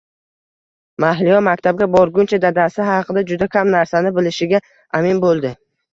Mahliyo 1.03 1.41
maktabga 1.49 1.89
borguncha 1.95 2.39
dadasi 2.45 2.87
haqida 2.89 3.25
juda 3.33 3.49
kam 3.57 3.73
narsani 3.77 4.13
bilishiga 4.17 4.63
amin 5.01 5.21
bo`ldi 5.27 5.55